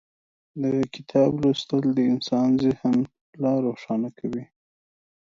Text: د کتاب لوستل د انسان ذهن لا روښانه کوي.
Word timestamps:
د 0.61 0.63
کتاب 0.93 1.31
لوستل 1.41 1.83
د 1.97 1.99
انسان 2.13 2.47
ذهن 2.63 2.95
لا 3.43 3.53
روښانه 3.65 4.09
کوي. 4.19 4.43